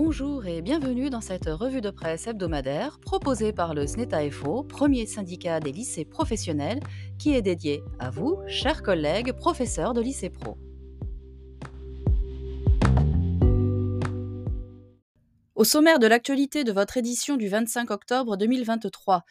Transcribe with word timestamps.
Bonjour 0.00 0.46
et 0.46 0.62
bienvenue 0.62 1.10
dans 1.10 1.20
cette 1.20 1.46
revue 1.46 1.80
de 1.80 1.90
presse 1.90 2.28
hebdomadaire 2.28 3.00
proposée 3.00 3.52
par 3.52 3.74
le 3.74 3.84
SNETA-FO, 3.84 4.62
premier 4.62 5.06
syndicat 5.06 5.58
des 5.58 5.72
lycées 5.72 6.04
professionnels, 6.04 6.78
qui 7.18 7.34
est 7.34 7.42
dédié 7.42 7.82
à 7.98 8.08
vous, 8.08 8.38
chers 8.46 8.84
collègues 8.84 9.32
professeurs 9.32 9.94
de 9.94 10.00
lycée 10.00 10.30
pro. 10.30 10.56
Au 15.56 15.64
sommaire 15.64 15.98
de 15.98 16.06
l'actualité 16.06 16.62
de 16.62 16.70
votre 16.70 16.96
édition 16.96 17.36
du 17.36 17.48
25 17.48 17.90
octobre 17.90 18.36
2023, 18.36 19.24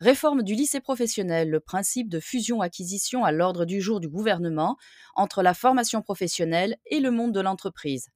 Réforme 0.00 0.42
du 0.42 0.54
lycée 0.54 0.80
professionnel, 0.80 1.50
le 1.50 1.60
principe 1.60 2.08
de 2.08 2.18
fusion-acquisition 2.18 3.24
à 3.24 3.30
l'ordre 3.30 3.66
du 3.66 3.82
jour 3.82 4.00
du 4.00 4.08
gouvernement 4.08 4.78
entre 5.16 5.42
la 5.42 5.52
formation 5.52 6.00
professionnelle 6.00 6.76
et 6.86 7.00
le 7.00 7.10
monde 7.10 7.32
de 7.32 7.40
l'entreprise. 7.40 8.08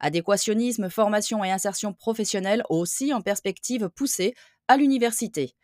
Adéquationnisme, 0.00 0.90
formation 0.90 1.44
et 1.44 1.50
insertion 1.50 1.92
professionnelle 1.92 2.64
aussi 2.70 3.12
en 3.14 3.20
perspective 3.20 3.88
poussée 3.88 4.34
à 4.68 4.76
l'université. 4.76 5.54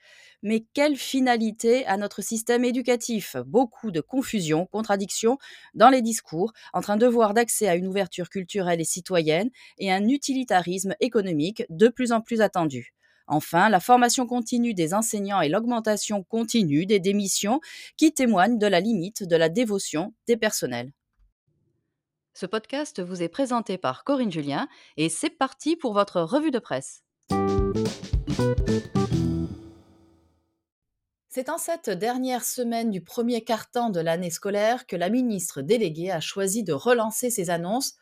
Mais 0.42 0.64
quelle 0.74 0.96
finalité 0.96 1.86
à 1.86 1.96
notre 1.96 2.22
système 2.22 2.64
éducatif? 2.64 3.36
Beaucoup 3.46 3.90
de 3.90 4.00
confusion, 4.00 4.66
contradictions 4.66 5.38
dans 5.74 5.88
les 5.88 6.02
discours 6.02 6.52
entre 6.72 6.90
un 6.90 6.96
devoir 6.96 7.34
d'accès 7.34 7.68
à 7.68 7.74
une 7.74 7.86
ouverture 7.86 8.28
culturelle 8.28 8.80
et 8.80 8.84
citoyenne 8.84 9.50
et 9.78 9.90
un 9.92 10.08
utilitarisme 10.08 10.94
économique 11.00 11.64
de 11.70 11.88
plus 11.88 12.12
en 12.12 12.20
plus 12.20 12.40
attendu. 12.40 12.94
Enfin, 13.28 13.68
la 13.68 13.80
formation 13.80 14.26
continue 14.26 14.74
des 14.74 14.94
enseignants 14.94 15.40
et 15.40 15.48
l'augmentation 15.48 16.22
continue 16.22 16.86
des 16.86 17.00
démissions 17.00 17.60
qui 17.96 18.12
témoignent 18.12 18.58
de 18.58 18.66
la 18.66 18.80
limite 18.80 19.24
de 19.24 19.36
la 19.36 19.48
dévotion 19.48 20.14
des 20.28 20.36
personnels. 20.36 20.92
Ce 22.38 22.44
podcast 22.44 23.00
vous 23.00 23.22
est 23.22 23.30
présenté 23.30 23.78
par 23.78 24.04
Corinne 24.04 24.30
Julien 24.30 24.68
et 24.98 25.08
c'est 25.08 25.30
parti 25.30 25.74
pour 25.74 25.94
votre 25.94 26.20
revue 26.20 26.50
de 26.50 26.58
presse. 26.58 27.02
C'est 31.30 31.48
en 31.48 31.56
cette 31.56 31.88
dernière 31.88 32.44
semaine 32.44 32.90
du 32.90 33.02
premier 33.02 33.42
quart-temps 33.42 33.88
de 33.88 34.00
l'année 34.00 34.28
scolaire 34.28 34.86
que 34.86 34.96
la 34.96 35.08
ministre 35.08 35.62
déléguée 35.62 36.10
a 36.10 36.20
choisi 36.20 36.62
de 36.62 36.74
relancer 36.74 37.30
ses 37.30 37.48
annonces 37.48 37.94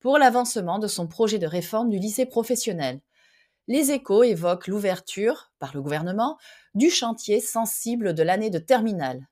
pour 0.00 0.16
l'avancement 0.16 0.78
de 0.78 0.86
son 0.86 1.06
projet 1.06 1.38
de 1.38 1.46
réforme 1.46 1.90
du 1.90 1.98
lycée 1.98 2.24
professionnel. 2.24 3.02
Les 3.68 3.90
échos 3.90 4.22
évoquent 4.22 4.68
l'ouverture, 4.68 5.52
par 5.58 5.74
le 5.74 5.82
gouvernement, 5.82 6.38
du 6.74 6.88
chantier 6.88 7.40
sensible 7.40 8.14
de 8.14 8.22
l'année 8.22 8.48
de 8.48 8.58
terminale. 8.58 9.28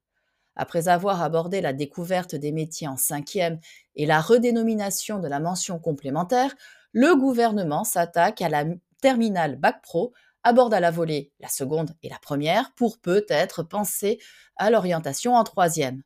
Après 0.61 0.89
avoir 0.89 1.22
abordé 1.22 1.62
la 1.62 1.72
découverte 1.72 2.34
des 2.34 2.53
métiers 2.53 2.86
en 2.86 2.98
cinquième 2.98 3.58
et 3.97 4.05
la 4.05 4.20
redénomination 4.20 5.19
de 5.19 5.27
la 5.27 5.41
mention 5.41 5.78
complémentaire, 5.78 6.55
le 6.92 7.17
gouvernement 7.17 7.83
s'attaque 7.83 8.42
à 8.42 8.50
la 8.50 8.67
terminale 9.00 9.56
Bac 9.56 9.80
Pro, 9.80 10.12
aborde 10.42 10.75
à 10.75 10.80
la 10.80 10.91
volée 10.91 11.33
la 11.41 11.48
seconde 11.48 11.97
et 12.02 12.11
la 12.11 12.19
première 12.19 12.75
pour 12.75 12.98
peut-être 12.98 13.62
penser 13.62 14.19
à 14.56 14.69
l'orientation 14.69 15.34
en 15.34 15.44
troisième. 15.44 16.02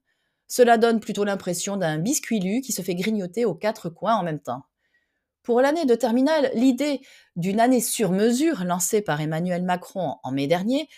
Cela 0.46 0.78
donne 0.78 1.00
plutôt 1.00 1.24
l'impression 1.24 1.76
d'un 1.76 1.98
biscuit 1.98 2.38
qui 2.60 2.70
se 2.70 2.82
fait 2.82 2.94
grignoter 2.94 3.44
aux 3.44 3.56
quatre 3.56 3.90
coins 3.90 4.14
en 4.14 4.22
même 4.22 4.38
temps. 4.38 4.62
Pour 5.42 5.62
l'année 5.62 5.84
de 5.84 5.96
terminale, 5.96 6.52
l'idée 6.54 7.00
d'une 7.34 7.58
année 7.58 7.80
sur 7.80 8.12
mesure 8.12 8.62
lancée 8.62 9.02
par 9.02 9.20
Emmanuel 9.20 9.64
Macron 9.64 10.14
en 10.22 10.30
mai 10.30 10.46
dernier 10.46 10.88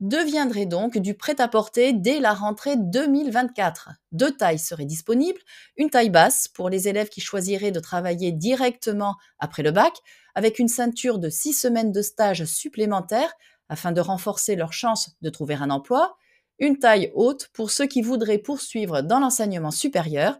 deviendrait 0.00 0.66
donc 0.66 0.96
du 0.98 1.14
prêt-à-porter 1.14 1.92
dès 1.92 2.20
la 2.20 2.32
rentrée 2.32 2.76
2024. 2.76 3.90
Deux 4.12 4.34
tailles 4.34 4.58
seraient 4.58 4.86
disponibles, 4.86 5.40
une 5.76 5.90
taille 5.90 6.10
basse 6.10 6.48
pour 6.48 6.70
les 6.70 6.88
élèves 6.88 7.10
qui 7.10 7.20
choisiraient 7.20 7.70
de 7.70 7.80
travailler 7.80 8.32
directement 8.32 9.16
après 9.38 9.62
le 9.62 9.70
bac, 9.70 9.92
avec 10.34 10.58
une 10.58 10.68
ceinture 10.68 11.18
de 11.18 11.28
six 11.28 11.52
semaines 11.52 11.92
de 11.92 12.02
stage 12.02 12.44
supplémentaires 12.44 13.34
afin 13.68 13.92
de 13.92 14.00
renforcer 14.00 14.56
leurs 14.56 14.72
chances 14.72 15.10
de 15.20 15.30
trouver 15.30 15.54
un 15.54 15.70
emploi, 15.70 16.16
une 16.58 16.78
taille 16.78 17.10
haute 17.14 17.48
pour 17.52 17.70
ceux 17.70 17.86
qui 17.86 18.02
voudraient 18.02 18.38
poursuivre 18.38 19.02
dans 19.02 19.20
l'enseignement 19.20 19.70
supérieur, 19.70 20.38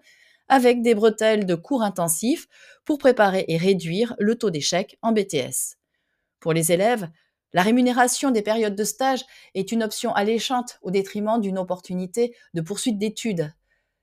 avec 0.48 0.82
des 0.82 0.94
bretelles 0.94 1.46
de 1.46 1.54
cours 1.54 1.82
intensifs 1.82 2.48
pour 2.84 2.98
préparer 2.98 3.44
et 3.48 3.56
réduire 3.56 4.16
le 4.18 4.36
taux 4.36 4.50
d'échec 4.50 4.98
en 5.00 5.12
BTS. 5.12 5.76
Pour 6.40 6.52
les 6.52 6.72
élèves, 6.72 7.08
la 7.52 7.62
rémunération 7.62 8.30
des 8.30 8.42
périodes 8.42 8.76
de 8.76 8.84
stage 8.84 9.24
est 9.54 9.72
une 9.72 9.82
option 9.82 10.14
alléchante 10.14 10.78
au 10.82 10.90
détriment 10.90 11.40
d'une 11.40 11.58
opportunité 11.58 12.34
de 12.54 12.60
poursuite 12.60 12.98
d'études. 12.98 13.52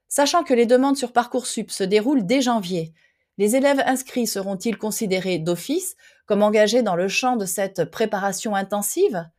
Sachant 0.09 0.43
que 0.43 0.53
les 0.53 0.65
demandes 0.65 0.97
sur 0.97 1.13
Parcoursup 1.13 1.71
se 1.71 1.83
déroulent 1.83 2.25
dès 2.25 2.41
janvier, 2.41 2.93
les 3.37 3.55
élèves 3.55 3.83
inscrits 3.85 4.27
seront-ils 4.27 4.77
considérés 4.77 5.37
d'office 5.37 5.95
comme 6.25 6.41
engagés 6.41 6.81
dans 6.81 6.95
le 6.95 7.07
champ 7.07 7.35
de 7.35 7.45
cette 7.45 7.85
préparation 7.85 8.55
intensive? 8.55 9.29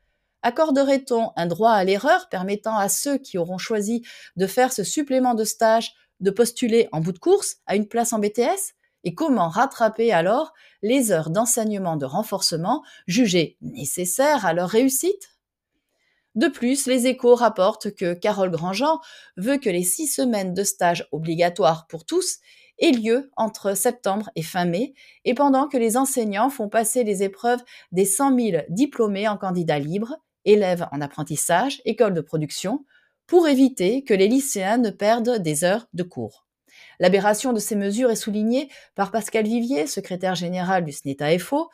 Accorderait-on 0.43 1.33
un 1.37 1.47
droit 1.47 1.73
à 1.73 1.85
l'erreur 1.85 2.29
permettant 2.29 2.77
à 2.77 2.89
ceux 2.89 3.19
qui 3.19 3.39
auront 3.39 3.59
choisi 3.59 4.05
de 4.37 4.47
faire 4.47 4.73
ce 4.73 4.85
supplément 4.85 5.35
de 5.35 5.45
stage 5.45 5.93
de 6.21 6.31
postuler 6.31 6.89
en 6.93 7.01
bout 7.01 7.13
de 7.13 7.19
course 7.19 7.57
à 7.67 7.77
une 7.77 7.89
place 7.89 8.13
en 8.13 8.19
BTS 8.19 8.75
et 9.05 9.15
comment 9.15 9.49
rattraper 9.49 10.13
alors 10.13 10.53
les 10.83 11.13
heures 11.13 11.31
d'enseignement 11.31 11.97
de 11.97 12.07
renforcement 12.07 12.83
jugées 13.07 13.57
nécessaires 13.61 14.47
à 14.47 14.53
leur 14.53 14.69
réussite? 14.69 15.39
De 16.35 16.49
plus, 16.49 16.87
les 16.87 17.07
échos 17.07 17.35
rapportent 17.35 17.95
que 17.95 18.15
Carole 18.15 18.51
Grandjean 18.51 19.01
veut 19.37 19.57
que 19.57 19.71
les 19.71 19.83
six 19.83 20.07
semaines 20.07 20.55
de 20.55 20.63
stage 20.63 21.09
obligatoires 21.11 21.87
pour 21.89 22.05
tous 22.05 22.39
aient 22.79 22.93
lieu 22.93 23.31
entre 23.37 23.77
septembre 23.77 24.31
et 24.37 24.43
fin 24.43 24.65
mai, 24.65 24.95
et 25.25 25.35
pendant 25.35 25.69
que 25.69 25.77
les 25.77 25.97
enseignants 25.97 26.51
font 26.51 26.69
passer 26.69 27.03
les 27.03 27.23
épreuves 27.23 27.63
des 27.93 28.05
100 28.05 28.39
000 28.39 28.63
diplômés 28.69 29.27
en 29.27 29.37
candidats 29.37 29.79
libres, 29.79 30.17
élèves 30.45 30.87
en 30.93 31.01
apprentissage, 31.01 31.83
écoles 31.85 32.15
de 32.15 32.21
production, 32.21 32.85
pour 33.27 33.49
éviter 33.49 34.05
que 34.05 34.15
les 34.15 34.29
lycéens 34.29 34.79
ne 34.79 34.91
perdent 34.91 35.39
des 35.39 35.65
heures 35.65 35.89
de 35.93 36.03
cours. 36.03 36.48
L'aberration 37.01 37.53
de 37.53 37.59
ces 37.59 37.77
mesures 37.77 38.11
est 38.11 38.17
soulignée 38.17 38.69
par 38.95 39.11
Pascal 39.11 39.45
Vivier, 39.45 39.87
secrétaire 39.87 40.35
général 40.35 40.85
du 40.85 40.93
SNETA-FO. 40.93 41.69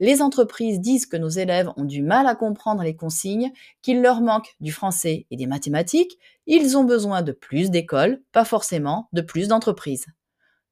Les 0.00 0.22
entreprises 0.22 0.80
disent 0.80 1.06
que 1.06 1.16
nos 1.16 1.28
élèves 1.28 1.70
ont 1.76 1.84
du 1.84 2.02
mal 2.02 2.28
à 2.28 2.36
comprendre 2.36 2.84
les 2.84 2.94
consignes, 2.94 3.52
qu'il 3.82 4.00
leur 4.00 4.20
manque 4.20 4.54
du 4.60 4.70
français 4.70 5.26
et 5.30 5.36
des 5.36 5.46
mathématiques. 5.46 6.18
Ils 6.46 6.76
ont 6.76 6.84
besoin 6.84 7.22
de 7.22 7.32
plus 7.32 7.70
d'écoles, 7.70 8.22
pas 8.30 8.44
forcément 8.44 9.08
de 9.12 9.22
plus 9.22 9.48
d'entreprises. 9.48 10.06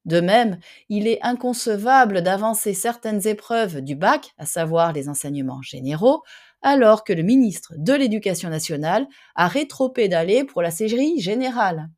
De 0.05 0.21
même, 0.21 0.59
il 0.87 1.05
est 1.05 1.19
inconcevable 1.21 2.21
d'avancer 2.21 2.73
certaines 2.73 3.27
épreuves 3.27 3.81
du 3.81 3.95
bac, 3.95 4.33
à 4.37 4.45
savoir 4.45 4.93
les 4.93 5.09
enseignements 5.09 5.61
généraux, 5.61 6.23
alors 6.61 7.03
que 7.03 7.11
le 7.11 7.23
ministre 7.23 7.73
de 7.75 7.91
l'Éducation 7.91 8.49
nationale 8.49 9.07
a 9.35 9.49
rétropédalé 9.49 10.45
pour 10.45 10.61
la 10.61 10.71
CGI 10.71 11.19
générale. 11.19 11.89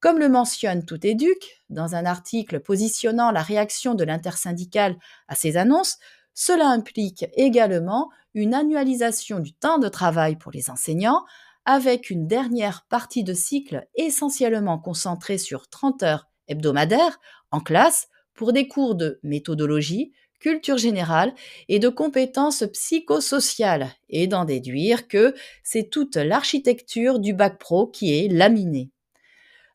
Comme 0.00 0.18
le 0.18 0.30
mentionne 0.30 0.86
Tout 0.86 1.06
Éduc, 1.06 1.62
dans 1.68 1.94
un 1.94 2.06
article 2.06 2.60
positionnant 2.60 3.30
la 3.30 3.42
réaction 3.42 3.94
de 3.94 4.02
l'intersyndicale 4.02 4.96
à 5.28 5.34
ces 5.34 5.58
annonces, 5.58 5.98
cela 6.32 6.68
implique 6.68 7.26
également 7.34 8.08
une 8.32 8.54
annualisation 8.54 9.40
du 9.40 9.52
temps 9.52 9.78
de 9.78 9.88
travail 9.88 10.36
pour 10.36 10.52
les 10.52 10.70
enseignants, 10.70 11.22
avec 11.66 12.08
une 12.08 12.26
dernière 12.26 12.86
partie 12.88 13.24
de 13.24 13.34
cycle 13.34 13.86
essentiellement 13.94 14.78
concentrée 14.78 15.36
sur 15.36 15.68
30 15.68 16.02
heures 16.02 16.28
hebdomadaires 16.48 17.20
en 17.50 17.60
classe 17.60 18.08
pour 18.32 18.54
des 18.54 18.68
cours 18.68 18.94
de 18.94 19.20
méthodologie, 19.22 20.12
culture 20.38 20.78
générale 20.78 21.34
et 21.68 21.78
de 21.78 21.90
compétences 21.90 22.64
psychosociales, 22.72 23.90
et 24.08 24.26
d'en 24.28 24.46
déduire 24.46 25.08
que 25.08 25.34
c'est 25.62 25.90
toute 25.90 26.16
l'architecture 26.16 27.18
du 27.18 27.34
bac 27.34 27.58
pro 27.58 27.86
qui 27.86 28.18
est 28.18 28.28
laminée. 28.28 28.90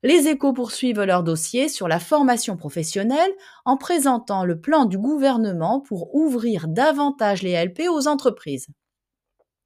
Les 0.06 0.28
échos 0.28 0.54
poursuivent 0.54 1.02
leur 1.02 1.24
dossier 1.24 1.68
sur 1.68 1.88
la 1.88 2.00
formation 2.00 2.58
professionnelle 2.58 3.32
en 3.66 3.76
présentant 3.76 4.46
le 4.46 4.62
plan 4.62 4.86
du 4.86 5.00
gouvernement 5.00 5.82
pour 5.82 6.14
ouvrir 6.14 6.68
davantage 6.68 7.42
les 7.42 7.56
LP 7.66 7.90
aux 7.90 8.08
entreprises. 8.08 8.68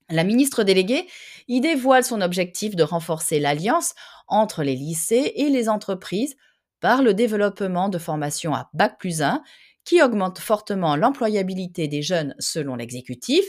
La 0.10 0.24
ministre 0.24 0.64
déléguée 0.64 1.08
y 1.50 1.60
dévoile 1.60 2.06
son 2.06 2.22
objectif 2.22 2.78
de 2.78 2.84
renforcer 2.84 3.42
l'alliance 3.42 3.96
entre 4.30 4.64
les 4.64 4.78
lycées 4.78 5.34
et 5.36 5.50
les 5.50 5.68
entreprises 5.68 6.38
par 6.80 7.04
le 7.04 7.14
développement 7.14 7.90
de 7.90 7.98
formations 7.98 8.56
à 8.56 8.70
Bac 8.72 8.98
plus 8.98 9.22
1 9.22 9.44
qui 9.84 10.02
augmente 10.02 10.40
fortement 10.40 10.96
l'employabilité 10.96 11.90
des 11.90 12.02
jeunes 12.02 12.34
selon 12.40 12.78
l'exécutif, 12.78 13.44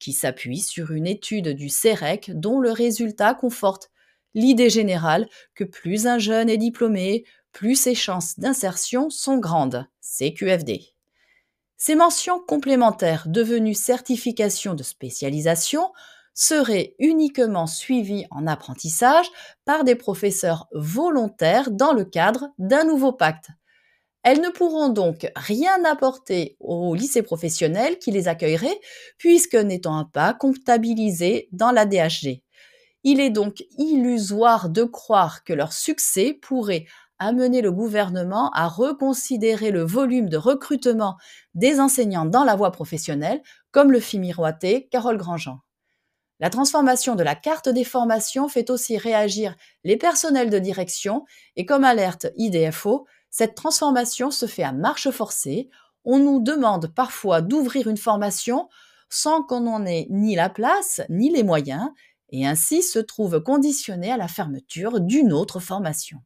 qui 0.00 0.12
s'appuie 0.12 0.58
sur 0.58 0.90
une 0.90 1.06
étude 1.06 1.50
du 1.50 1.68
CEREC 1.68 2.32
dont 2.34 2.58
le 2.58 2.72
résultat 2.72 3.32
conforte 3.34 3.91
l'idée 4.34 4.70
générale 4.70 5.28
que 5.54 5.64
plus 5.64 6.06
un 6.06 6.18
jeune 6.18 6.48
est 6.48 6.58
diplômé, 6.58 7.24
plus 7.52 7.76
ses 7.76 7.94
chances 7.94 8.38
d'insertion 8.38 9.10
sont 9.10 9.38
grandes. 9.38 9.86
CQFD. 10.00 10.92
Ces 11.76 11.94
mentions 11.94 12.40
complémentaires 12.40 13.24
devenues 13.26 13.74
certification 13.74 14.74
de 14.74 14.82
spécialisation 14.82 15.90
seraient 16.34 16.94
uniquement 16.98 17.66
suivies 17.66 18.26
en 18.30 18.46
apprentissage 18.46 19.26
par 19.64 19.84
des 19.84 19.96
professeurs 19.96 20.68
volontaires 20.72 21.70
dans 21.70 21.92
le 21.92 22.04
cadre 22.04 22.48
d'un 22.58 22.84
nouveau 22.84 23.12
pacte. 23.12 23.48
Elles 24.22 24.40
ne 24.40 24.50
pourront 24.50 24.88
donc 24.88 25.30
rien 25.34 25.84
apporter 25.84 26.56
au 26.60 26.94
lycée 26.94 27.22
professionnel 27.22 27.98
qui 27.98 28.12
les 28.12 28.28
accueillerait, 28.28 28.78
puisque 29.18 29.56
n'étant 29.56 30.04
pas 30.04 30.32
comptabilisées 30.32 31.48
dans 31.50 31.72
la 31.72 31.84
DHG. 31.84 32.42
Il 33.04 33.20
est 33.20 33.30
donc 33.30 33.64
illusoire 33.78 34.68
de 34.68 34.84
croire 34.84 35.44
que 35.44 35.52
leur 35.52 35.72
succès 35.72 36.38
pourrait 36.40 36.86
amener 37.18 37.62
le 37.62 37.72
gouvernement 37.72 38.50
à 38.50 38.68
reconsidérer 38.68 39.70
le 39.70 39.82
volume 39.82 40.28
de 40.28 40.36
recrutement 40.36 41.16
des 41.54 41.80
enseignants 41.80 42.26
dans 42.26 42.44
la 42.44 42.56
voie 42.56 42.72
professionnelle, 42.72 43.42
comme 43.70 43.92
le 43.92 44.00
fit 44.00 44.18
miroiter 44.18 44.88
Carole 44.90 45.18
Grandjean. 45.18 45.60
La 46.40 46.50
transformation 46.50 47.14
de 47.14 47.22
la 47.22 47.36
carte 47.36 47.68
des 47.68 47.84
formations 47.84 48.48
fait 48.48 48.70
aussi 48.70 48.98
réagir 48.98 49.54
les 49.84 49.96
personnels 49.96 50.50
de 50.50 50.58
direction 50.58 51.24
et 51.54 51.64
comme 51.64 51.84
alerte 51.84 52.26
IDFO, 52.36 53.06
cette 53.30 53.54
transformation 53.54 54.32
se 54.32 54.46
fait 54.46 54.64
à 54.64 54.72
marche 54.72 55.10
forcée. 55.10 55.70
On 56.04 56.18
nous 56.18 56.40
demande 56.40 56.92
parfois 56.92 57.42
d'ouvrir 57.42 57.86
une 57.86 57.96
formation 57.96 58.68
sans 59.08 59.42
qu'on 59.42 59.60
n'en 59.60 59.86
ait 59.86 60.08
ni 60.10 60.34
la 60.34 60.48
place 60.48 61.02
ni 61.08 61.30
les 61.30 61.44
moyens 61.44 61.90
et 62.32 62.46
ainsi 62.46 62.82
se 62.82 62.98
trouve 62.98 63.40
conditionné 63.40 64.10
à 64.10 64.16
la 64.16 64.28
fermeture 64.28 65.00
d'une 65.00 65.32
autre 65.32 65.60
formation. 65.60 66.18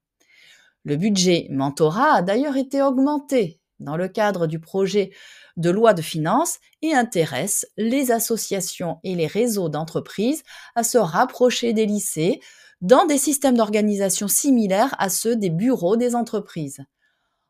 Le 0.85 0.97
budget 0.97 1.49
mentorat 1.51 2.15
a 2.15 2.23
d'ailleurs 2.23 2.57
été 2.57 2.81
augmenté 2.81 3.61
dans 3.81 3.97
le 3.97 4.09
cadre 4.09 4.47
du 4.47 4.59
projet 4.61 5.11
de 5.57 5.69
loi 5.71 5.95
de 5.95 6.03
finances 6.03 6.59
et 6.81 6.95
intéresse 6.95 7.67
les 7.77 8.11
associations 8.11 8.99
et 9.05 9.15
les 9.15 9.27
réseaux 9.27 9.69
d'entreprises 9.69 10.43
à 10.75 10.83
se 10.83 10.97
rapprocher 10.97 11.73
des 11.73 11.87
lycées 11.87 12.41
dans 12.81 13.07
des 13.07 13.19
systèmes 13.19 13.57
d'organisation 13.57 14.29
similaires 14.29 14.95
à 14.99 15.09
ceux 15.09 15.37
des 15.37 15.51
bureaux 15.51 15.97
des 15.97 16.15
entreprises. 16.15 16.81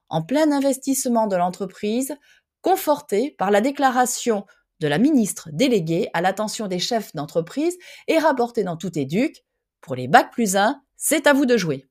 En 0.08 0.22
plein 0.22 0.52
investissement 0.52 1.26
de 1.26 1.36
l'entreprise, 1.36 2.16
conforté 2.62 3.34
par 3.38 3.50
la 3.50 3.60
déclaration 3.60 4.46
de 4.80 4.88
la 4.88 4.98
ministre 4.98 5.48
déléguée 5.52 6.08
à 6.12 6.20
l'attention 6.20 6.66
des 6.66 6.78
chefs 6.78 7.14
d'entreprise 7.14 7.76
et 8.08 8.18
rapporté 8.18 8.64
dans 8.64 8.76
tout 8.76 8.98
éduc, 8.98 9.44
pour 9.80 9.94
les 9.94 10.08
bacs 10.08 10.32
plus 10.32 10.56
1, 10.56 10.80
c'est 10.96 11.26
à 11.26 11.32
vous 11.32 11.46
de 11.46 11.56
jouer. 11.56 11.86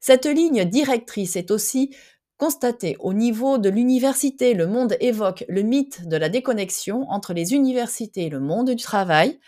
Cette 0.00 0.26
ligne 0.26 0.64
directrice 0.64 1.36
est 1.36 1.50
aussi 1.50 1.94
constatée 2.36 2.96
au 2.98 3.12
niveau 3.12 3.58
de 3.58 3.68
l'université. 3.68 4.54
Le 4.54 4.66
monde 4.66 4.96
évoque 4.98 5.44
le 5.48 5.62
mythe 5.62 6.08
de 6.08 6.16
la 6.16 6.28
déconnexion 6.28 7.08
entre 7.08 7.34
les 7.34 7.54
universités 7.54 8.22
et 8.22 8.30
le 8.30 8.40
monde 8.40 8.70
du 8.70 8.82
travail. 8.82 9.38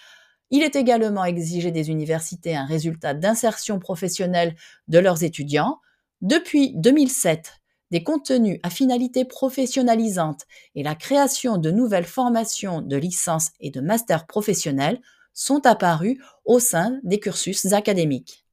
Il 0.50 0.62
est 0.62 0.76
également 0.76 1.24
exigé 1.24 1.72
des 1.72 1.90
universités 1.90 2.54
un 2.54 2.66
résultat 2.66 3.14
d'insertion 3.14 3.80
professionnelle 3.80 4.54
de 4.86 5.00
leurs 5.00 5.24
étudiants. 5.24 5.80
Depuis 6.20 6.72
2007, 6.76 7.63
des 7.90 8.02
contenus 8.02 8.58
à 8.62 8.70
finalité 8.70 9.24
professionnalisante 9.24 10.42
et 10.74 10.82
la 10.82 10.94
création 10.94 11.58
de 11.58 11.70
nouvelles 11.70 12.06
formations 12.06 12.80
de 12.80 12.96
licence 12.96 13.50
et 13.60 13.70
de 13.70 13.80
master 13.80 14.26
professionnels 14.26 15.00
sont 15.32 15.66
apparus 15.66 16.18
au 16.44 16.58
sein 16.58 16.98
des 17.02 17.20
cursus 17.20 17.72
académiques. 17.72 18.44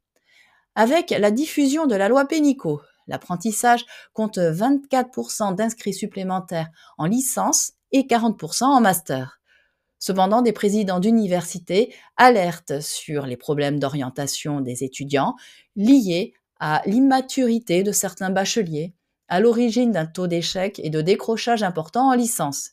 Avec 0.76 1.12
la 1.12 1.32
diffusion 1.32 1.86
de 1.86 1.96
la 1.96 2.10
loi 2.10 2.26
Pénicaud, 2.26 2.82
l'apprentissage 3.08 3.86
compte 4.14 4.38
24% 4.38 5.56
d'inscrits 5.56 5.94
supplémentaires 5.94 6.70
en 6.98 7.06
licence 7.06 7.74
et 7.92 8.04
40% 8.04 8.64
en 8.64 8.82
master. 8.82 9.42
Cependant, 10.00 10.42
des 10.42 10.54
présidents 10.54 11.00
d'université 11.00 11.94
alertent 12.18 12.82
sur 12.82 13.28
les 13.28 13.38
problèmes 13.38 13.80
d'orientation 13.80 14.62
des 14.62 14.84
étudiants 14.84 15.36
liés 15.76 16.34
à 16.60 16.82
l'immaturité 16.86 17.84
de 17.84 17.92
certains 17.92 18.32
bacheliers, 18.32 18.94
à 19.32 19.40
l'origine 19.40 19.94
d'un 19.94 20.06
taux 20.06 20.28
d'échec 20.28 20.82
et 20.84 20.90
de 20.90 21.00
décrochage 21.00 21.64
important 21.64 22.10
en 22.10 22.14
licence. 22.14 22.72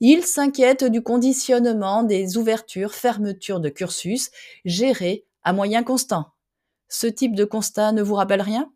Il 0.00 0.24
s'inquiète 0.24 0.84
du 0.84 1.02
conditionnement 1.02 2.02
des 2.02 2.38
ouvertures-fermetures 2.38 3.60
de 3.60 3.68
cursus 3.68 4.30
gérés 4.64 5.26
à 5.42 5.52
moyens 5.52 5.84
constants. 5.84 6.32
Ce 6.88 7.06
type 7.06 7.34
de 7.34 7.44
constat 7.44 7.92
ne 7.92 8.02
vous 8.02 8.14
rappelle 8.14 8.40
rien? 8.40 8.72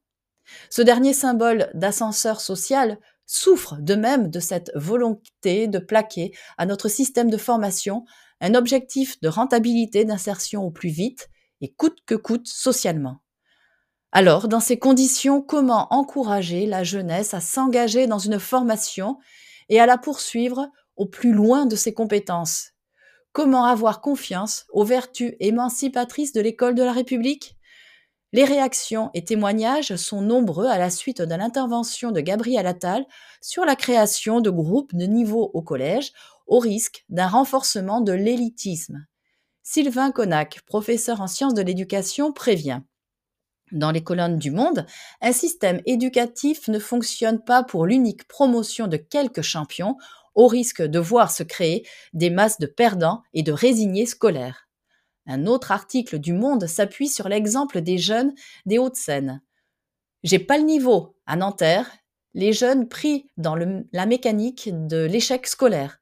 Ce 0.69 0.83
dernier 0.83 1.15
symbole 1.15 1.71
d'ascenseur 1.73 2.39
social 2.39 2.99
souffre 3.25 3.79
de 3.81 3.95
même 3.95 4.29
de 4.29 4.39
cette 4.39 4.71
volonté 4.75 5.69
de 5.69 5.79
plaquer 5.79 6.35
à 6.59 6.67
notre 6.67 6.89
système 6.89 7.31
de 7.31 7.39
formation 7.39 8.05
un 8.43 8.55
objectif 8.55 9.19
de 9.23 9.29
rentabilité 9.29 10.05
d'insertion 10.05 10.65
au 10.65 10.71
plus 10.71 10.91
vite 10.91 11.31
et 11.63 11.73
coûte 11.73 11.99
que 12.05 12.15
coûte 12.15 12.47
socialement. 12.47 13.23
Alors, 14.19 14.49
dans 14.49 14.61
ces 14.61 14.79
conditions, 14.79 15.43
comment 15.43 15.89
encourager 15.91 16.65
la 16.65 16.85
jeunesse 16.85 17.35
à 17.35 17.43
s'engager 17.43 18.07
dans 18.07 18.19
une 18.19 18.39
formation 18.39 19.19
et 19.69 19.79
à 19.79 19.85
la 19.85 19.99
poursuivre 19.99 20.71
au 20.97 21.05
plus 21.05 21.33
loin 21.33 21.67
de 21.67 21.77
ses 21.77 21.93
compétences? 21.93 22.71
Comment 23.33 23.67
avoir 23.67 24.01
confiance 24.01 24.65
aux 24.71 24.85
vertus 24.85 25.35
émancipatrices 25.39 26.33
de 26.33 26.41
l'école 26.41 26.75
de 26.75 26.83
la 26.83 26.93
République? 26.93 27.59
Les 28.33 28.45
réactions 28.45 29.11
et 29.13 29.23
témoignages 29.23 29.95
sont 29.97 30.23
nombreux 30.23 30.69
à 30.69 30.79
la 30.79 30.89
suite 30.89 31.21
de 31.21 31.35
l'intervention 31.35 32.11
de 32.11 32.23
Gabriel 32.23 32.67
Attal 32.67 33.05
sur 33.43 33.67
la 33.67 33.77
création 33.77 34.41
de 34.41 34.49
groupes 34.49 34.95
de 34.95 35.05
niveau 35.05 35.51
au 35.53 35.61
collège 35.61 36.13
au 36.47 36.59
risque 36.59 37.05
d'un 37.11 37.29
renforcement 37.29 38.01
de 38.01 38.13
l'élitisme. 38.13 39.05
Sylvain 39.63 40.11
Connac, 40.11 40.63
professeur 40.65 41.21
en 41.21 41.27
sciences 41.27 41.53
de 41.53 41.61
l'éducation, 41.61 42.33
prévient 42.33 42.81
dans 43.73 43.91
les 43.91 44.03
colonnes 44.03 44.39
du 44.39 44.51
Monde, 44.51 44.87
un 45.21 45.33
système 45.33 45.81
éducatif 45.87 46.69
ne 46.69 46.79
fonctionne 46.79 47.43
pas 47.43 47.63
pour 47.63 47.87
l'unique 47.87 48.29
promotion 48.29 48.87
de 48.87 48.97
quelques 48.97 49.43
champions, 49.43 49.97
au 50.35 50.47
risque 50.47 50.83
de 50.83 50.99
voir 50.99 51.31
se 51.31 51.43
créer 51.43 51.87
des 52.13 52.31
masses 52.31 52.59
de 52.59 52.67
perdants 52.67 53.23
et 53.33 53.43
de 53.43 53.53
résignés 53.53 54.07
scolaires. 54.07 54.69
Un 55.27 55.47
autre 55.47 55.73
article 55.73 56.19
du 56.19 56.33
Monde 56.33 56.67
s'appuie 56.67 57.09
sur 57.09 57.29
l'exemple 57.29 57.81
des 57.81 57.99
jeunes 57.99 58.33
des 58.67 58.79
Hauts-de-Seine. 58.79 59.43
J'ai 60.23 60.39
pas 60.39 60.59
le 60.59 60.65
niveau 60.65 61.17
à 61.27 61.37
Nanterre, 61.37 61.91
les 62.35 62.53
jeunes 62.53 62.89
pris 62.89 63.31
dans 63.37 63.57
la 63.57 64.07
mécanique 64.07 64.69
de 64.73 65.05
l'échec 65.05 65.47
scolaire. 65.47 65.99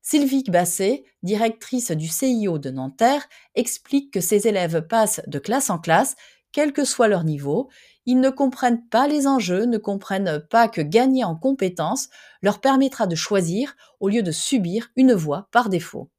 Sylvie 0.00 0.44
Basset, 0.44 1.04
directrice 1.22 1.90
du 1.90 2.08
CIO 2.08 2.58
de 2.58 2.70
Nanterre, 2.70 3.26
explique 3.54 4.12
que 4.12 4.20
ses 4.20 4.48
élèves 4.48 4.86
passent 4.86 5.22
de 5.26 5.38
classe 5.38 5.70
en 5.70 5.78
classe 5.78 6.16
quel 6.54 6.72
que 6.72 6.84
soit 6.84 7.08
leur 7.08 7.24
niveau, 7.24 7.68
ils 8.06 8.20
ne 8.20 8.30
comprennent 8.30 8.86
pas 8.86 9.08
les 9.08 9.26
enjeux, 9.26 9.64
ne 9.64 9.76
comprennent 9.76 10.38
pas 10.38 10.68
que 10.68 10.80
gagner 10.80 11.24
en 11.24 11.34
compétences 11.34 12.08
leur 12.42 12.60
permettra 12.60 13.08
de 13.08 13.16
choisir 13.16 13.74
au 13.98 14.08
lieu 14.08 14.22
de 14.22 14.30
subir 14.30 14.90
une 14.94 15.14
voie 15.14 15.48
par 15.50 15.68
défaut. 15.68 16.10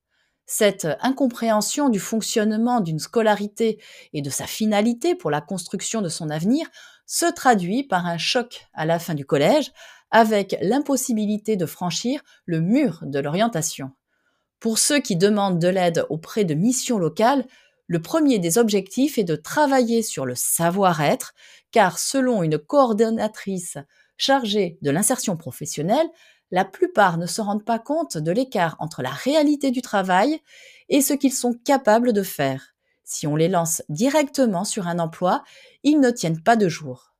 Cette 0.46 0.88
incompréhension 1.00 1.88
du 1.88 2.00
fonctionnement 2.00 2.82
d'une 2.82 3.00
scolarité 3.00 3.82
et 4.12 4.22
de 4.22 4.30
sa 4.30 4.46
finalité 4.46 5.16
pour 5.16 5.32
la 5.32 5.40
construction 5.40 6.02
de 6.02 6.10
son 6.10 6.30
avenir 6.30 6.68
se 7.06 7.32
traduit 7.32 7.84
par 7.84 8.06
un 8.06 8.18
choc 8.18 8.68
à 8.74 8.86
la 8.86 9.00
fin 9.00 9.14
du 9.14 9.26
collège 9.26 9.72
avec 10.12 10.58
l'impossibilité 10.62 11.56
de 11.56 11.66
franchir 11.66 12.22
le 12.46 12.60
mur 12.60 13.00
de 13.04 13.20
l'orientation. 13.20 13.92
Pour 14.60 14.80
ceux 14.80 15.00
qui 15.00 15.16
demandent 15.16 15.60
de 15.60 15.68
l'aide 15.68 16.06
auprès 16.10 16.44
de 16.44 16.56
missions 16.56 16.98
locales, 16.98 17.46
le 17.88 18.02
premier 18.02 18.40
des 18.40 18.58
objectifs 18.58 19.18
est 19.18 19.24
de 19.24 19.36
travailler 19.36 20.02
sur 20.02 20.26
le 20.26 20.36
savoir-être, 20.36 21.34
car 21.72 22.00
selon 22.00 22.44
une 22.44 22.58
coordonnatrice 22.58 23.78
chargée 24.18 24.78
de 24.82 24.92
l'insertion 24.92 25.38
professionnelle, 25.38 26.08
la 26.52 26.66
plupart 26.66 27.18
ne 27.18 27.26
se 27.26 27.42
rendent 27.42 27.66
pas 27.66 27.80
compte 27.80 28.18
de 28.18 28.32
l'écart 28.32 28.76
entre 28.80 29.02
la 29.02 29.10
réalité 29.10 29.72
du 29.72 29.82
travail 29.82 30.40
et 30.90 31.02
ce 31.02 31.14
qu'ils 31.14 31.34
sont 31.34 31.54
capables 31.54 32.14
de 32.14 32.24
faire. 32.24 32.76
Si 33.04 33.28
on 33.28 33.36
les 33.36 33.50
lance 33.50 33.84
directement 33.90 34.64
sur 34.64 34.88
un 34.88 35.00
emploi, 35.00 35.44
ils 35.84 36.00
ne 36.00 36.10
tiennent 36.10 36.42
pas 36.42 36.56
de 36.56 36.68
jour. 36.68 37.14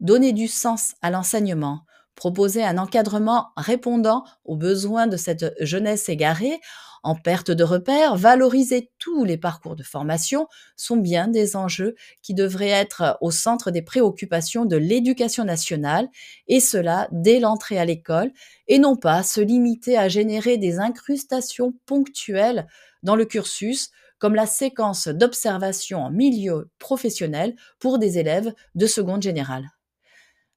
Donner 0.00 0.32
du 0.32 0.46
sens 0.46 0.94
à 1.02 1.10
l'enseignement, 1.10 1.80
proposer 2.14 2.64
un 2.64 2.78
encadrement 2.78 3.48
répondant 3.56 4.24
aux 4.44 4.56
besoins 4.56 5.06
de 5.06 5.16
cette 5.16 5.54
jeunesse 5.60 6.08
égarée 6.08 6.60
en 7.02 7.14
perte 7.14 7.50
de 7.50 7.64
repères, 7.64 8.16
valoriser 8.16 8.90
tous 8.98 9.24
les 9.24 9.36
parcours 9.36 9.76
de 9.76 9.82
formation 9.82 10.46
sont 10.76 10.96
bien 10.96 11.28
des 11.28 11.56
enjeux 11.56 11.94
qui 12.22 12.34
devraient 12.34 12.68
être 12.68 13.16
au 13.20 13.30
centre 13.30 13.70
des 13.70 13.82
préoccupations 13.82 14.64
de 14.64 14.76
l'éducation 14.76 15.44
nationale, 15.44 16.08
et 16.48 16.60
cela 16.60 17.08
dès 17.12 17.40
l'entrée 17.40 17.78
à 17.78 17.84
l'école, 17.84 18.32
et 18.68 18.78
non 18.78 18.96
pas 18.96 19.22
se 19.22 19.40
limiter 19.40 19.96
à 19.96 20.08
générer 20.08 20.58
des 20.58 20.78
incrustations 20.78 21.74
ponctuelles 21.86 22.66
dans 23.02 23.16
le 23.16 23.24
cursus, 23.24 23.90
comme 24.18 24.34
la 24.34 24.46
séquence 24.46 25.08
d'observation 25.08 26.02
en 26.02 26.10
milieu 26.10 26.70
professionnel 26.78 27.54
pour 27.78 27.98
des 27.98 28.18
élèves 28.18 28.52
de 28.74 28.86
seconde 28.86 29.22
générale. 29.22 29.75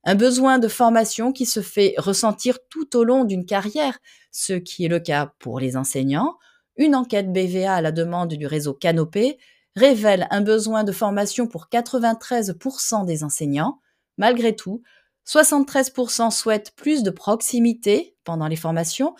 Un 0.03 0.15
besoin 0.15 0.59
de 0.59 0.67
formation 0.67 1.31
qui 1.31 1.45
se 1.45 1.61
fait 1.61 1.93
ressentir 1.97 2.57
tout 2.69 2.95
au 2.95 3.03
long 3.03 3.25
d'une 3.25 3.45
carrière, 3.45 3.99
ce 4.31 4.53
qui 4.53 4.85
est 4.85 4.89
le 4.89 4.99
cas 4.99 5.33
pour 5.39 5.59
les 5.59 5.75
enseignants. 5.75 6.37
Une 6.77 6.95
enquête 6.95 7.33
BVA 7.33 7.75
à 7.75 7.81
la 7.81 7.91
demande 7.91 8.33
du 8.33 8.45
réseau 8.47 8.73
Canopé 8.73 9.37
révèle 9.75 10.27
un 10.31 10.41
besoin 10.41 10.83
de 10.83 10.91
formation 10.91 11.47
pour 11.47 11.67
93% 11.71 13.05
des 13.05 13.23
enseignants. 13.23 13.79
Malgré 14.17 14.55
tout, 14.55 14.81
73% 15.27 16.31
souhaitent 16.31 16.73
plus 16.75 17.03
de 17.03 17.11
proximité 17.11 18.15
pendant 18.23 18.47
les 18.47 18.55
formations 18.55 19.15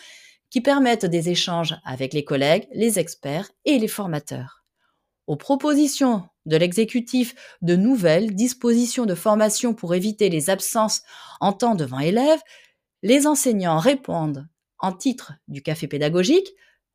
qui 0.49 0.61
permettent 0.61 1.05
des 1.05 1.29
échanges 1.29 1.75
avec 1.83 2.13
les 2.13 2.23
collègues, 2.23 2.67
les 2.73 2.97
experts 2.97 3.49
et 3.65 3.77
les 3.77 3.87
formateurs. 3.87 4.63
Aux 5.27 5.35
propositions 5.35 6.23
de 6.49 6.57
l'exécutif 6.57 7.35
de 7.61 7.77
nouvelles 7.77 8.35
dispositions 8.35 9.05
de 9.05 9.15
formation 9.15 9.73
pour 9.73 9.95
éviter 9.95 10.29
les 10.29 10.49
absences 10.49 11.03
en 11.39 11.53
temps 11.53 11.75
devant 11.75 11.99
élèves, 11.99 12.41
les 13.01 13.27
enseignants 13.27 13.79
répondent 13.79 14.47
en 14.79 14.91
titre 14.91 15.33
du 15.47 15.61
café 15.61 15.87
pédagogique 15.87 16.49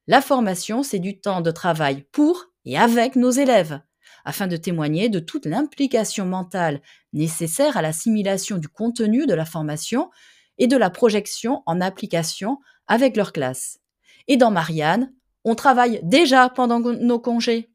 La 0.07 0.21
formation, 0.21 0.83
c'est 0.83 0.99
du 0.99 1.19
temps 1.19 1.41
de 1.41 1.51
travail 1.51 2.05
pour 2.13 2.51
et 2.67 2.77
avec 2.77 3.17
nos 3.17 3.31
élèves 3.31 3.81
afin 4.25 4.47
de 4.47 4.57
témoigner 4.57 5.09
de 5.09 5.19
toute 5.19 5.47
l'implication 5.47 6.25
mentale 6.25 6.81
nécessaire 7.13 7.77
à 7.77 7.83
l'assimilation 7.83 8.59
du 8.59 8.69
contenu 8.69 9.27
de 9.27 9.35
la 9.35 9.45
formation 9.45 10.11
et 10.59 10.67
de 10.67 10.77
la 10.77 10.91
projection 10.91 11.63
en 11.67 11.81
application 11.81 12.59
avec 12.87 13.17
leur 13.17 13.33
classe. 13.33 13.81
Et 14.29 14.37
dans 14.37 14.51
Marianne, 14.51 15.13
on 15.45 15.55
travaille 15.55 16.01
déjà 16.03 16.49
pendant 16.49 16.81
nos 16.81 17.19
congés. 17.19 17.71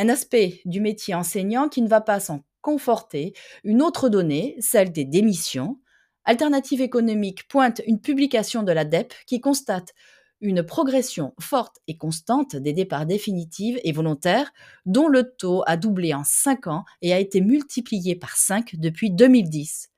Un 0.00 0.08
aspect 0.08 0.60
du 0.64 0.80
métier 0.80 1.12
enseignant 1.16 1.68
qui 1.68 1.82
ne 1.82 1.88
va 1.88 2.00
pas 2.00 2.20
s'en 2.20 2.44
conforter, 2.60 3.32
une 3.64 3.82
autre 3.82 4.08
donnée, 4.08 4.54
celle 4.60 4.92
des 4.92 5.04
démissions. 5.04 5.80
Alternative 6.24 6.80
économique 6.80 7.48
pointe 7.48 7.82
une 7.84 8.00
publication 8.00 8.62
de 8.62 8.70
l'ADEP 8.70 9.12
qui 9.26 9.40
constate 9.40 9.94
une 10.40 10.62
progression 10.62 11.34
forte 11.40 11.78
et 11.88 11.96
constante 11.96 12.54
des 12.54 12.72
départs 12.72 13.06
définitifs 13.06 13.80
et 13.82 13.90
volontaires, 13.90 14.52
dont 14.86 15.08
le 15.08 15.34
taux 15.34 15.64
a 15.66 15.76
doublé 15.76 16.14
en 16.14 16.22
5 16.22 16.68
ans 16.68 16.84
et 17.02 17.12
a 17.12 17.18
été 17.18 17.40
multiplié 17.40 18.14
par 18.14 18.36
5 18.36 18.76
depuis 18.76 19.10
2010. 19.10 19.88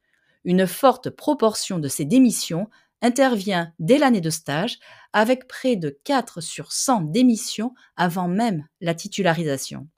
Une 0.45 0.67
forte 0.67 1.11
proportion 1.11 1.79
de 1.79 1.89
ces 1.89 2.07
démissions 2.07 2.71
intervient 3.03 3.73
dès 3.79 3.99
l'année 3.99 4.21
de 4.21 4.31
stage, 4.31 4.79
avec 5.13 5.49
près 5.49 5.77
de 5.77 5.99
4 6.05 6.41
sur 6.41 6.73
100 6.73 7.03
démissions 7.03 7.75
avant 7.97 8.29
même 8.29 8.67
la 8.81 8.95
titularisation. 8.95 9.89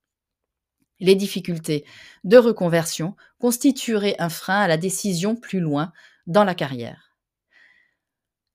Les 1.01 1.15
difficultés 1.17 1.85
de 2.25 2.37
reconversion 2.37 3.17
constitueraient 3.41 4.17
un 4.21 4.29
frein 4.29 4.61
à 4.61 4.69
la 4.69 4.77
décision 4.77 5.35
plus 5.35 5.61
loin 5.61 5.93
dans 6.27 6.45
la 6.45 6.55
carrière. 6.55 7.13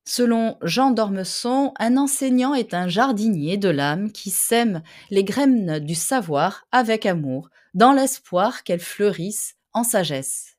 Selon 0.06 0.58
Jean 0.62 0.92
d'Ormesson, 0.92 1.74
un 1.78 1.98
enseignant 1.98 2.54
est 2.54 2.74
un 2.74 2.88
jardinier 2.88 3.58
de 3.58 3.68
l'âme 3.68 4.14
qui 4.14 4.30
sème 4.30 4.82
les 5.10 5.26
graines 5.26 5.80
du 5.80 5.96
savoir 5.96 6.66
avec 6.72 7.06
amour, 7.06 7.50
dans 7.74 7.92
l'espoir 7.92 8.64
qu'elles 8.64 8.80
fleurissent 8.80 9.56
en 9.74 9.84
sagesse. 9.84 10.56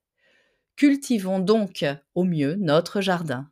Cultivons 0.76 1.38
donc 1.38 1.86
au 2.14 2.24
mieux 2.24 2.56
notre 2.56 3.00
jardin. 3.00 3.48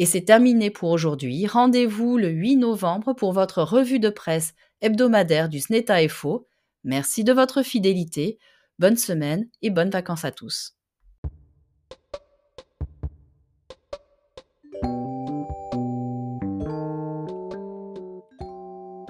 Et 0.00 0.06
c'est 0.06 0.22
terminé 0.22 0.70
pour 0.70 0.88
aujourd'hui. 0.88 1.46
Rendez-vous 1.46 2.16
le 2.16 2.30
8 2.30 2.56
novembre 2.56 3.12
pour 3.12 3.34
votre 3.34 3.62
revue 3.62 3.98
de 3.98 4.08
presse 4.08 4.54
hebdomadaire 4.80 5.50
du 5.50 5.60
SNETA 5.60 6.08
FO. 6.08 6.48
Merci 6.84 7.22
de 7.22 7.34
votre 7.34 7.62
fidélité. 7.62 8.38
Bonne 8.78 8.96
semaine 8.96 9.46
et 9.60 9.68
bonnes 9.68 9.90
vacances 9.90 10.24
à 10.24 10.30
tous. 10.30 10.74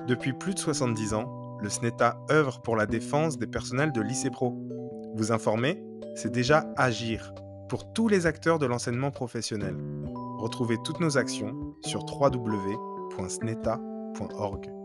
Depuis 0.09 0.33
plus 0.33 0.55
de 0.55 0.59
70 0.59 1.15
ans, 1.15 1.57
le 1.63 1.69
SNETA 1.69 2.19
œuvre 2.33 2.63
pour 2.63 2.75
la 2.75 2.87
défense 2.87 3.39
des 3.39 3.47
personnels 3.47 3.93
de 3.93 4.01
lycée 4.01 4.31
pro. 4.31 4.59
Vous 5.15 5.31
informer, 5.31 5.81
c'est 6.17 6.33
déjà 6.33 6.67
agir 6.77 7.33
pour 7.69 7.93
tous 7.93 8.09
les 8.09 8.27
acteurs 8.27 8.59
de 8.59 8.67
l'enseignement 8.67 9.13
professionnel. 9.13 9.77
Retrouvez 10.41 10.79
toutes 10.83 11.01
nos 11.01 11.19
actions 11.19 11.75
sur 11.83 12.07
www.sneta.org. 12.07 14.80